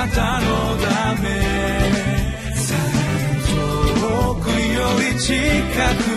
[0.00, 0.46] なたの
[0.78, 1.28] ため。
[4.00, 5.34] 遠くより近
[6.04, 6.09] く。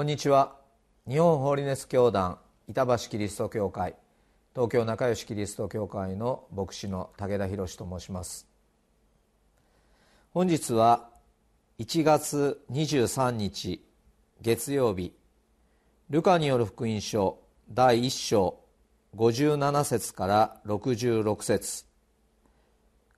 [0.00, 0.56] こんにちは。
[1.06, 2.38] 日本ホーリネス教団
[2.70, 3.96] 板橋キリスト教会
[4.54, 8.48] 東京仲良しキリスト教会の牧師の武田博と申します。
[10.32, 11.10] 本日は
[11.80, 13.84] 1月23日
[14.40, 15.12] 月曜日
[16.08, 17.38] ルカによる福音書
[17.70, 18.58] 第1章
[19.18, 21.84] 57節から66節。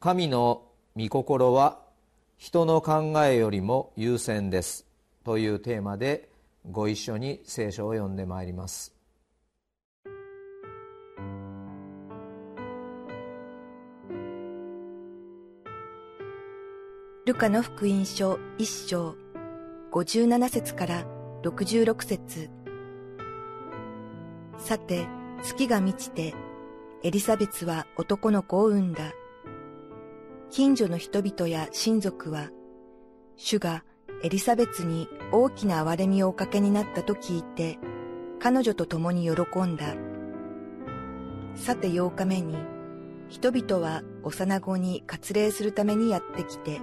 [0.01, 0.65] 神の
[0.97, 1.78] 御心は
[2.39, 4.84] 人の考えよりも優先です。
[5.25, 6.31] というテーマで
[6.71, 8.95] ご一緒に聖書を読んでまいります。
[17.25, 19.17] ルカの福音書一章
[19.93, 21.05] 57節から
[21.43, 22.51] 66節。
[24.59, 25.07] さて
[25.43, 26.35] 月が満ちて
[27.03, 29.13] エリザベツは男の子を産んだ。
[30.51, 32.51] 近所の人々や親族は
[33.37, 33.85] 主が
[34.25, 37.78] エリザベツに大きな憐れみをおかけになったと聞いて、
[38.39, 39.95] 彼女と共に喜んだ。
[41.56, 42.56] さて八日目に、
[43.28, 46.81] 人々は幼子に割礼するためにやってきて、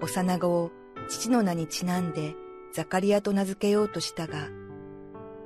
[0.00, 0.70] 幼子を
[1.08, 2.34] 父の名にちなんで
[2.72, 4.48] ザカリアと名付けようとしたが、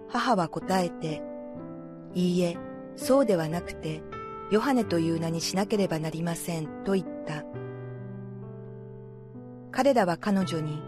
[0.08, 1.22] 母は答えて、
[2.14, 2.56] いいえ、
[2.96, 4.02] そうではなくて、
[4.50, 7.44] ヨハネという名にしなければなりません、と言った。
[9.78, 10.82] 彼らは彼女に、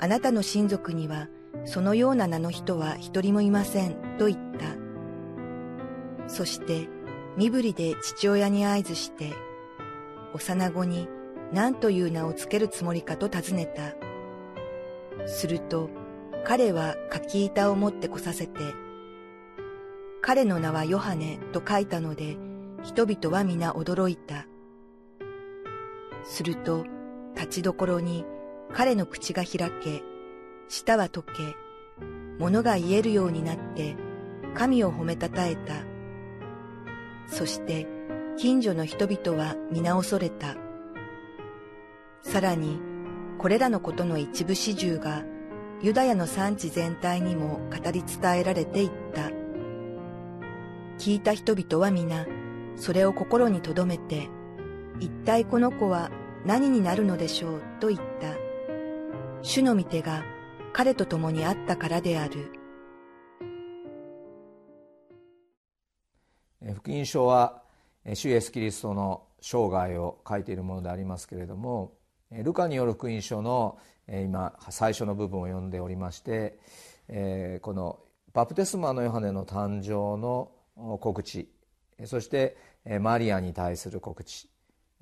[0.00, 1.28] あなたの親族には
[1.64, 4.66] そのような名の人は一人もいません、と言った。
[6.26, 6.88] そして、
[7.36, 9.32] 身振りで父親に合図して、
[10.34, 11.08] 幼子に
[11.52, 13.94] 何という名をつけるつもりかと尋ねた。
[15.28, 15.88] すると、
[16.44, 18.58] 彼は柿板を持ってこさせて、
[20.20, 22.36] 彼の名はヨハネと書いたので、
[22.82, 24.48] 人々は皆驚いた。
[26.24, 26.86] すると、
[27.36, 28.24] 立ちどころに
[28.72, 30.02] 彼の口が開け、
[30.68, 31.56] 舌は溶け、
[32.38, 33.96] 物が言えるようになって、
[34.54, 35.74] 神を褒めたたえた。
[37.28, 37.86] そして、
[38.36, 40.56] 近所の人々は皆恐れた。
[42.22, 42.78] さらに、
[43.38, 45.24] これらのことの一部始終が、
[45.82, 49.30] ユダヤの産地全体にも語り伝えられていった。
[50.98, 52.26] 聞いた人々は皆、
[52.76, 54.28] それを心に留めて、
[55.00, 56.10] 一体この子は
[56.46, 57.62] 何になるのでしょう？
[57.80, 58.36] と言った。
[59.42, 60.22] 主の御手が
[60.72, 62.52] 彼と共にあったからである。
[66.76, 67.62] 福音書は
[68.14, 71.94] 主イエスキリストの生涯を書いているものでありますけれども
[72.30, 73.78] ルカによる福音書の
[74.08, 76.58] 今最初の部分を読んでおりまして
[77.62, 77.98] この
[78.32, 80.50] バプテスマのヨハネの誕生の
[81.00, 81.48] 告知
[82.04, 82.56] そして
[83.00, 84.48] マリアに対する告知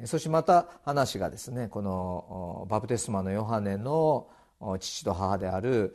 [0.05, 4.28] そしてまた話がですねこのバプテスマのヨハネの
[4.81, 5.94] 父と母である、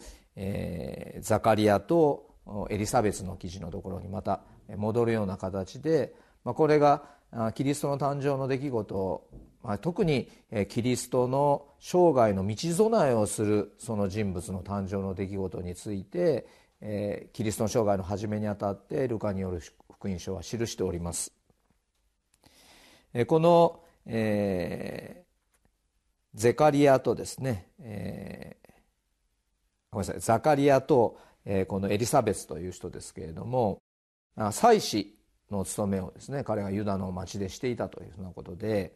[1.21, 2.29] ザカリアと
[2.69, 4.41] エリザベスの記事のところにまた
[4.75, 7.03] 戻るような形で、これが
[7.55, 9.27] キリストの誕生の出来事
[9.63, 10.29] まあ、特に
[10.69, 16.47] キリストの生涯の道備えをするその人物の誕生の出来事について、
[17.33, 21.33] キリストの生涯の初めにあたってルカによる福音書は記しております。
[23.27, 23.81] この
[24.11, 28.69] えー、ゼカリアとですね、えー、
[29.91, 33.81] ごめんなさいザカリアと、えー、このエリザベスという人ですけれども
[34.51, 35.15] 祭司
[35.51, 38.93] の務めをですね彼がユダの町でしていたというふうなことで、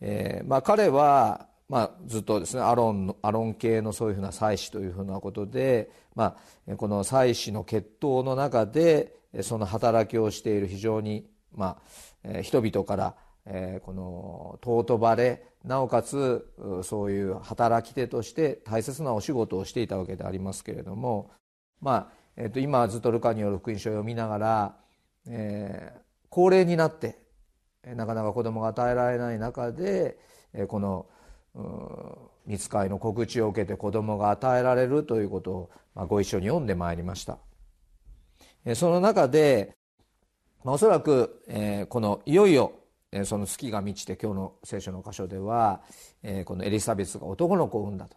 [0.00, 6.36] えーまあ、彼は、まあ、ずっとですねアロンアロン系のそういうふうな祭司というふうなことで、ま
[6.70, 11.78] あ、この祭司の血統の中でその働きをしている非常に、ま
[12.24, 13.16] あ、人々から
[13.46, 16.52] え、この尊ばれなおかつ
[16.82, 21.30] そういう働き手として大切なお仕事をしていたわけでありますけれども、
[21.80, 24.76] まあえー、と今ずっとルカによる福音書を読みながら、
[25.28, 25.92] え、
[26.28, 27.18] 高齢になって
[27.84, 30.18] なかなか子供が与えられない中で、
[30.52, 31.06] え、この
[32.46, 37.38] 見つかいの告知を受けて子供が与えられるということを、ま、ご一緒に読んでまいりました。
[38.74, 39.76] その中で、
[40.64, 42.72] まあ、おそらく、えー、このいよいよ
[43.24, 45.80] その月が満ちて今日の聖書の箇所では
[46.44, 48.16] このエリザベスが男の子を産んだと。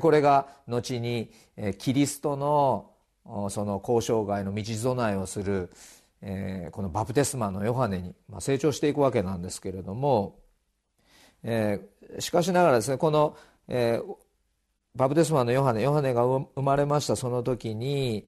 [0.00, 1.30] これが後に
[1.78, 2.90] キリストの
[3.50, 5.70] その交渉外の道備えをする
[6.72, 10.38] このバプテスマのヨハネに成長していくわけなんですけれども
[12.18, 13.36] しかしながらですねこの
[14.94, 18.26] バプテスマのヨハネヨハネが生まれましたその時に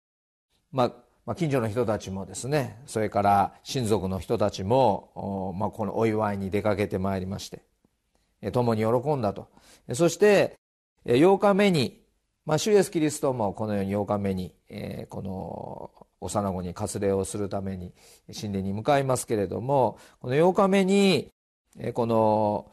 [0.73, 0.93] まあ
[1.27, 7.63] ま、近所の人たちもですねそれから親族の人たちも、ま、このお祝いに出かけてまいりまして
[8.53, 9.49] 共に喜んだと。
[9.95, 10.59] そして
[11.07, 12.03] 8日目に、
[12.45, 15.91] まあ、主イエスキリストもこのように8日目に、え、この
[16.21, 17.93] 幼子に割礼をするために
[18.39, 21.31] 神殿に向かいますけれどもこの8日目に
[21.93, 22.71] この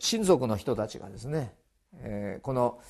[0.00, 1.54] 親族の人たちがですね
[2.42, 2.80] この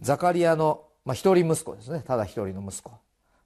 [0.00, 2.02] ザカリアのまあ、一人息子ですね。
[2.06, 2.90] ただ一人の息子。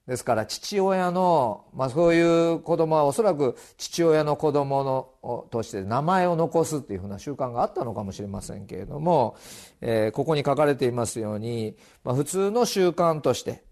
[0.07, 4.83] ですから父親の、まあ、そういう子供はおそらく父親の子供
[5.21, 9.37] のとして名前を残すっていうふうな習慣があったのかもしれませんけれども、
[9.79, 13.63] えー、ここに書かれていますように、まあ、普通の習慣として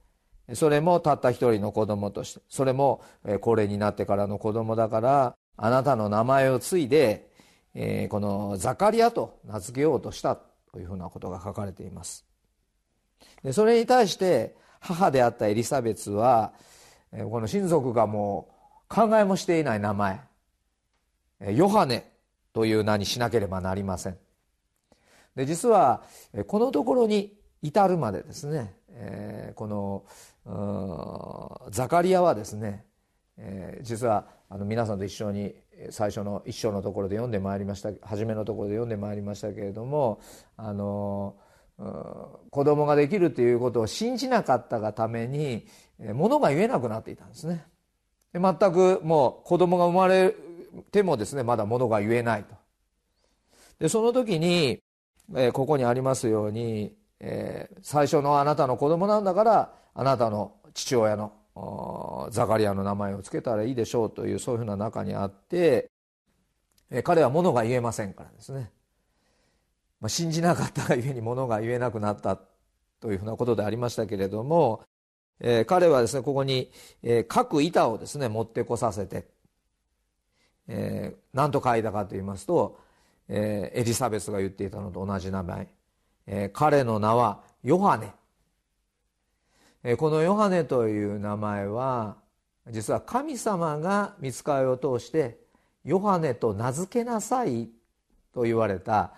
[0.53, 3.01] それもたった一人の子供としてそれも
[3.41, 7.31] 高齢になってからの子供だからあなたの名前を継いで、
[7.73, 12.28] えー、このザカリアと名付けようとしたというふうなことが書かれています。
[13.43, 16.53] でそれに対して母であったエリザベスは
[17.11, 18.49] この親族がも
[18.89, 20.21] う考えもしていない名前
[21.53, 22.11] ヨハネ
[22.53, 24.17] という名にしなければなりません。
[25.35, 26.03] で実は
[26.47, 30.05] このところに至るまでですねえこの
[31.71, 32.85] ザカリアはですね
[33.37, 35.55] え実はあの皆さんと一緒に
[35.91, 40.19] 最初の一章のところで読んでまいりました初めのところで読んでまいりましたけれども
[40.57, 41.35] あの
[41.79, 45.65] 子供ができるということを信じなかったがために
[46.13, 47.65] 物が言えなくなっていたんですね。
[48.33, 50.35] 全くもう子供が生まれ
[50.91, 52.55] てもですねまだ物が言えないと。
[53.79, 54.81] でその時に、
[55.35, 61.31] えここにありますように、え最初のあなたの子供なんだからあなたの父親の
[62.31, 65.91] ザカリアの名前を付けたらいいでしょうというそういうふうな中にあって、
[66.91, 68.71] え彼は物が言えませんからですね。
[70.01, 72.39] まあ、信じなかったがゆえにものが言えなくなった
[72.99, 74.83] というふうなことでありましたけれども、
[75.39, 76.71] えー、彼はですねここに、
[77.03, 79.27] えー、各板をですね持ってこさせて、
[80.67, 82.79] えー、何と書いたかと言いますと、
[83.27, 85.67] えー、エリザベスが言っていたのと同じ名前、
[86.27, 88.13] えー、彼の名はヨハネ、
[89.83, 92.17] えー、このヨハネという名前は
[92.69, 95.39] 実は神様が見つかりを通して
[95.83, 97.69] ヨハネと名付けなさい
[98.33, 99.13] と言われた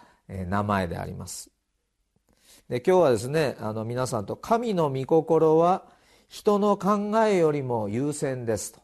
[0.47, 1.51] 名前であります。
[2.69, 5.83] で今日はですねあの皆さんと「神の御心は
[6.29, 8.81] 人の考えよりも優先です」と。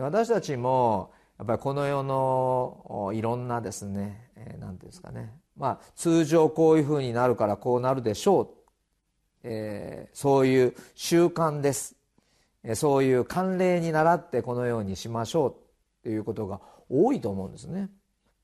[0.00, 5.32] 私たちもやっぱりこの世のいろんなですね何、えー、て言うんですかね。
[5.56, 8.48] まあ通常こういうふうになるからこうなるでしょう、
[9.44, 11.96] え、そういう習慣です。
[12.74, 15.54] そういう慣例に倣ってこのようにしましょう
[16.02, 17.90] ということが多いと思うんですね。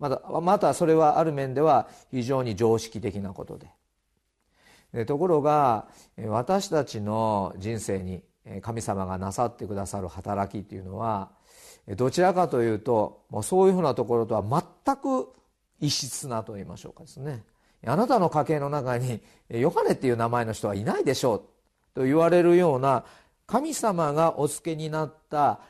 [0.00, 5.04] またまたそれはある面では非常に常識的なことで。
[5.06, 5.86] ところが
[6.26, 8.24] 私たちの人生に
[8.60, 11.30] 神様がなさってくださる働きっていうのは
[11.96, 15.28] どちらかというともうそういうふうなところとは全く
[15.80, 17.44] 異質なと言いましょうかですね。
[17.86, 21.42] あなたの家系の中にヨハネっていう名前の人はいないでしょう
[21.94, 23.04] と言われるような
[23.46, 25.60] 神様がお付けになった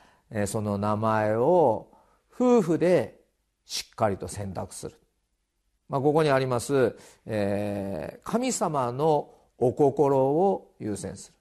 [0.47, 1.89] その名前を
[2.35, 3.20] 夫婦で
[3.71, 4.97] しっかりと選択する、
[5.89, 11.35] まあ、ここにあります、えー、神様のお心を優先する、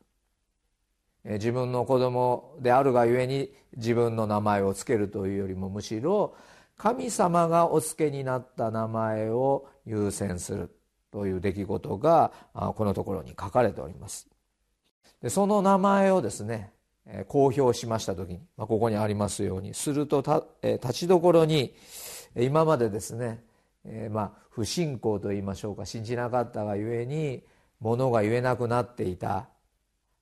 [1.26, 6.36] えー、自分の子供であるがゆえに自分の名前を付けるというよりもむしろ
[6.78, 10.70] 神様がお付けになった名前を優先する
[11.12, 14.30] という出来事がこのところに書かれております。
[15.24, 16.72] でその名前をですね
[17.28, 21.74] 公表しました時に、まあ、ここにありますようにするとた、え立ちどころに
[22.36, 23.44] 今までですね、
[23.86, 27.44] えー、まあ不信仰と言いましょうか信じなかったがゆえに
[27.80, 29.48] ものが言えなくなっていた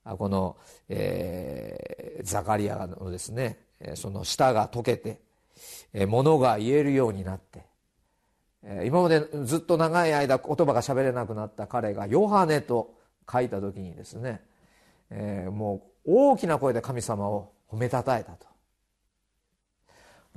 [0.04, 0.58] この、
[0.90, 3.60] えー、ザカリアのですね
[3.96, 5.20] その舌が溶けて
[6.08, 7.66] ものが言えるようになって
[8.86, 12.96] 今までずっと長い間言葉が喋れなくなった彼が「ヨハネ」と
[13.32, 14.42] 書いた時にですね、
[15.10, 18.48] えー、もう大きな声で神様を褒めたたえたと。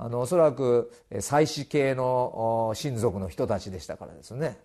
[0.03, 4.57] あのおそらく祭祀系の親族の人たちでしたからですね。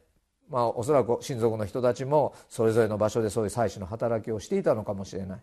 [0.49, 5.41] まあおそらく親族の人たちもそれぞれの場所でそういう祭祀の働きをしていたのかもしれない。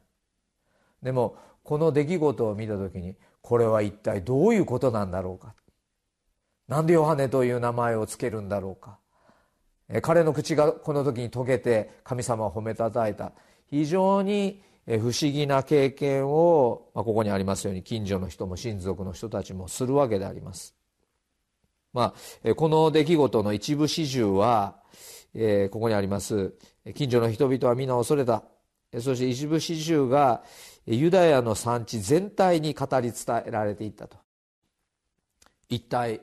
[1.03, 5.53] でもこの出来事を見た時にこれは一体どういうことなんだろうか。
[6.67, 8.97] なんでヨハネという名前を付けるんだろうか。
[10.01, 13.33] 彼の口がこの時に解けて神様を褒めたたえた。
[13.69, 20.75] 非常に不思議な経験を、まあ、ここにありますように近所の人も親族の人たちもするわけであります。
[21.93, 22.13] ま
[22.43, 24.77] あ、この出来事の一部始終は、
[25.33, 26.53] えー、ここにあります。
[26.95, 28.43] 近所の人々は皆恐れた。
[28.99, 30.43] そして一部始終が
[30.85, 34.17] ユダヤの産地全体に語り伝えられていったと。
[35.69, 36.21] 一体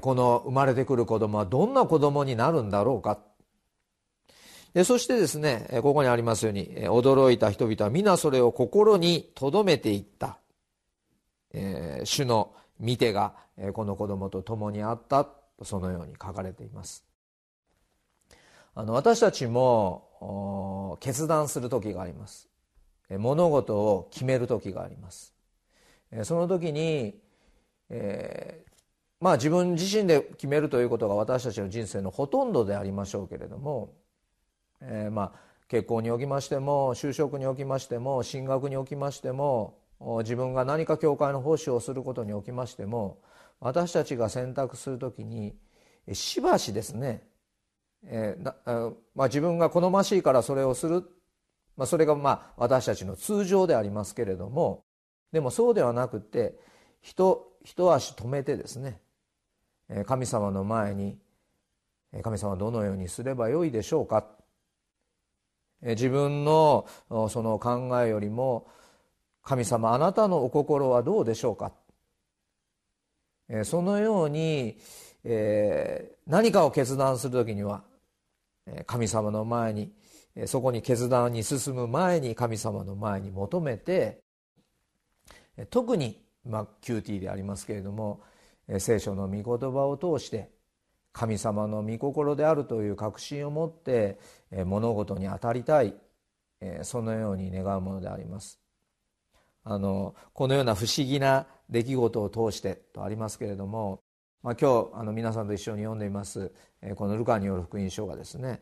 [0.00, 3.18] この生まれてくる子供はどんな子供になるんだろうか
[4.84, 10.38] そしてですねここにありますように驚いた人々は皆それを心に留めていった、
[11.52, 13.34] えー、主の見てが
[13.72, 15.28] この子供と共にあった。
[15.62, 17.04] そのように書かれています。
[18.74, 22.48] あの私たちも決断する時があります。
[23.10, 25.34] 物事を決める時があります。
[26.22, 27.18] その時に、
[27.90, 28.70] えー、
[29.20, 33.94] まあ自分自身で決めるということが私たちの人生のほとんどでありましょうけれども、
[34.80, 39.78] えー、まあ結婚におきましても就職におきましても進学におきましても
[40.20, 43.18] 自分が何か教会の奉仕をすることにおきましても
[43.60, 45.54] 私たちが選択するときに
[46.12, 47.22] しばしですね、
[48.04, 51.04] えーまあ、自分が好ましいからそれをする、
[51.76, 54.84] まあ、それがまあ私たちの通常でありますけれども
[55.32, 56.54] でもそうではなくて
[57.02, 59.00] 一一足止めてですね
[60.06, 61.18] 神様の前に
[62.22, 64.24] 神様はどのようにすればよいでしょうか。
[65.82, 66.86] 自分の
[67.30, 68.66] その考えよりも
[69.42, 71.72] 神様あなたのお心はどうでしょうか？
[73.64, 74.78] そのように
[76.26, 77.82] 何かを決断する時には
[78.86, 79.92] 神様の前に
[80.46, 84.20] そこに決断に進む前に神様の前に求めて
[85.70, 88.20] 特に、まあ、QT でありますけれども
[88.78, 90.50] 聖書の御言葉を通して
[91.18, 94.20] 神様の御心であるという確信を持って
[94.66, 95.96] 物事に当たりたい
[96.82, 98.60] そのように願うものであります。
[99.64, 104.00] あのこのような不思議な出来事を通してとありますけれども、
[104.44, 106.52] まあ、今日あの皆さんと一緒に読んでいます
[106.94, 108.60] このルカによる福音書がですね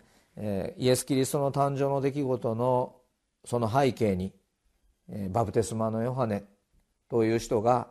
[0.79, 2.97] イエス・キリストの誕生の出来事の
[3.45, 4.33] その背景に
[5.31, 6.45] バプテスマのヨハネ
[7.09, 7.89] という人が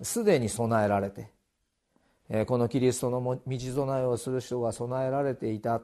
[0.00, 1.32] すでに備えられて
[2.46, 5.80] このキリストの道備えをする人が備えられていた。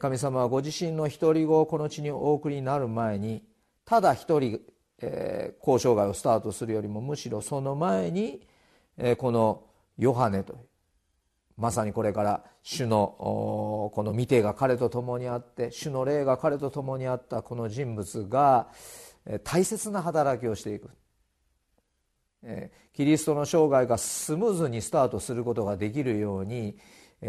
[0.00, 3.42] 神様はご自身の独り子をこの地にお送りになる前に
[3.86, 4.60] ただ一人、
[5.00, 8.46] 交渉外をスタートするよりもむしろその前に、
[9.16, 9.64] この
[9.96, 10.58] ヨハネという
[11.56, 18.68] まさにこれから主のこの見てが彼と共にあって主の霊が彼と共にあったこの人物が
[19.42, 20.90] 大切な働きをしていく。
[22.94, 26.76] キリストの生涯がスムーズにスタートすることができるように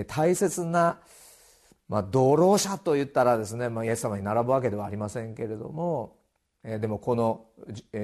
[0.08, 1.00] 大切な、
[1.88, 6.16] まあ、道路者といったらですね、まあ、イエス様に並ぶわけではありませんけれども
[6.64, 7.46] でもこの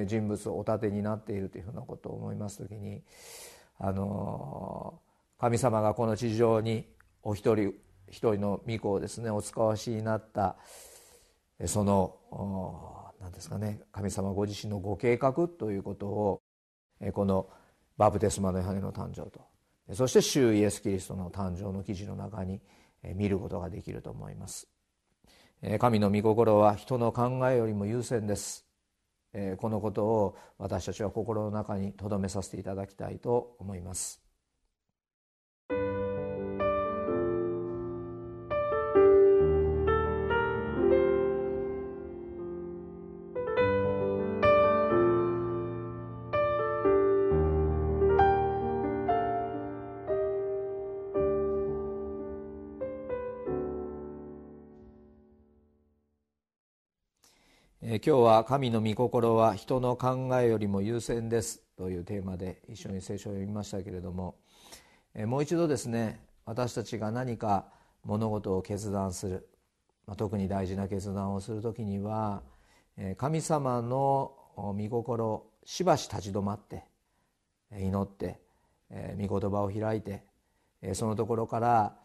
[0.06, 3.02] 人物をお立てになっているというふうなことを思います時に
[3.78, 4.98] あの
[5.38, 6.86] 神様がこの地上に
[7.22, 7.74] お一人
[8.08, 10.56] 一人の御子をですねお使わしになった
[11.66, 12.16] その
[13.20, 16.40] 何ですかね神様ご自身のご計画ということを
[17.12, 17.48] この
[17.96, 19.40] バプテスマのヨハネの誕生と。
[19.94, 22.60] そして主イエス・キリストの誕生の記事の中に
[23.14, 24.68] 見ることができると思います。
[25.78, 28.66] 神の御心は人の考えよりも優先です。
[29.58, 34.25] このことを私たちは心の中に留めさせていただきたいと思います。
[57.96, 64.34] 今日は「神の御心は人の考えよりも優先です」というテーマで一緒に聖書を読みましたけれども。
[65.26, 67.72] もう一度ですね私たちが何か
[68.04, 69.48] 物事を決断する。
[70.18, 72.42] 特に大事な決断をする時には
[73.16, 76.84] 神様の御心しばし立ち止まって
[77.78, 78.40] 祈って
[79.18, 80.22] 御言葉を開いて
[80.92, 81.96] そのところから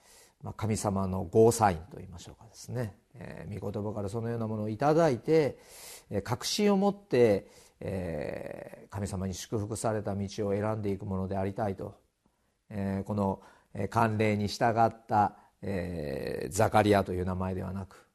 [0.57, 2.95] 神様のゴーサインといいましょうかですね。
[3.15, 5.57] えー、御言葉からそのようなものをいただいて、
[6.09, 7.47] えー、確信を持って、
[7.79, 11.95] えー、神様に祝福された道を選んでいくものでありたいと、
[12.69, 13.41] えー、この
[13.73, 18.07] 慣例に従った、えー、ザカリアという名前ではなく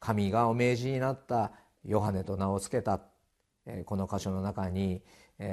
[0.00, 1.52] 神がお命じになった
[1.84, 3.00] ヨハネと名を付けた
[3.84, 5.02] この箇所の中に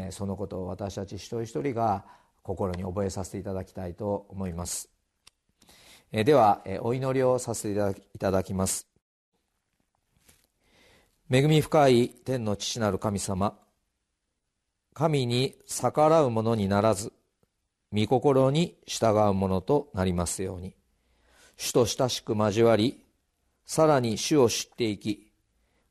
[0.09, 2.05] そのことを私たち一人一人が
[2.41, 4.98] 心に覚えさせていただきたいと思います。
[6.11, 8.87] えではえお祈りをさせていただきます。
[11.31, 13.55] 恵み深い天の父なる神様
[14.95, 17.13] 神に逆らうものにならず
[17.93, 20.73] 御心に従うものとなりますように。
[21.57, 23.03] 主と親しく交わり
[23.65, 25.31] さらに主を知っていき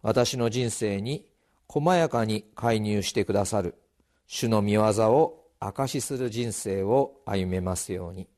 [0.02, 1.28] 私の人生に
[1.68, 3.74] 細やかに介入してくださる
[4.26, 4.82] 主の御業
[5.12, 8.28] を証しする人生を歩めますように。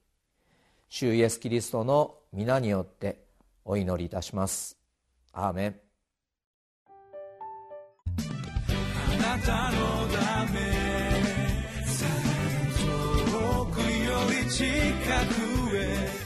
[0.92, 3.22] 主イエス・キリストの皆によって
[3.64, 4.76] お祈りいたします。
[5.32, 5.76] アーメン。
[8.08, 10.58] あなたのため
[12.76, 14.66] 遠くより近
[15.68, 16.20] くへ